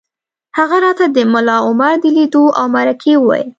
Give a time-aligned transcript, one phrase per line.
[0.57, 3.47] هغه راته د ملا عمر د لیدو او مرکې وویل